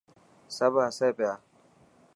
[0.55, 1.33] سب هي پيا.